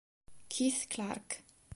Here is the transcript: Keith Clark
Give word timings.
Keith 0.49 0.89
Clark 0.89 1.45